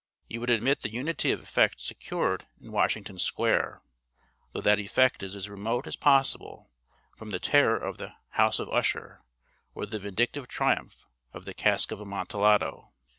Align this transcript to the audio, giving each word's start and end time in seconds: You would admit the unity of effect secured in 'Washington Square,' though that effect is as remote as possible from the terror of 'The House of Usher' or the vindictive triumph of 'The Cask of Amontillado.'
You 0.27 0.39
would 0.39 0.49
admit 0.49 0.79
the 0.79 0.91
unity 0.91 1.31
of 1.31 1.41
effect 1.43 1.79
secured 1.79 2.47
in 2.59 2.71
'Washington 2.71 3.19
Square,' 3.19 3.83
though 4.51 4.61
that 4.61 4.79
effect 4.79 5.21
is 5.21 5.35
as 5.35 5.47
remote 5.47 5.85
as 5.85 5.95
possible 5.95 6.71
from 7.15 7.29
the 7.29 7.39
terror 7.39 7.77
of 7.77 7.99
'The 7.99 8.15
House 8.29 8.57
of 8.57 8.67
Usher' 8.69 9.21
or 9.75 9.85
the 9.85 9.99
vindictive 9.99 10.47
triumph 10.47 11.05
of 11.33 11.45
'The 11.45 11.53
Cask 11.53 11.91
of 11.91 12.01
Amontillado.' 12.01 12.91